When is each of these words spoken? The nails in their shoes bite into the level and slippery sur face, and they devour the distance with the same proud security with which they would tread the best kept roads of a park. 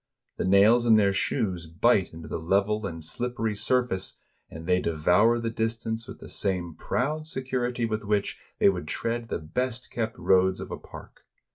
The 0.37 0.45
nails 0.49 0.87
in 0.87 0.95
their 0.95 1.13
shoes 1.13 1.67
bite 1.67 2.11
into 2.11 2.27
the 2.27 2.39
level 2.39 2.87
and 2.87 3.03
slippery 3.03 3.53
sur 3.53 3.85
face, 3.85 4.15
and 4.49 4.65
they 4.65 4.81
devour 4.81 5.37
the 5.37 5.51
distance 5.51 6.07
with 6.07 6.17
the 6.17 6.27
same 6.27 6.73
proud 6.73 7.27
security 7.27 7.85
with 7.85 8.03
which 8.03 8.39
they 8.57 8.67
would 8.67 8.87
tread 8.87 9.27
the 9.27 9.37
best 9.37 9.91
kept 9.91 10.17
roads 10.17 10.59
of 10.59 10.71
a 10.71 10.77
park. 10.79 11.27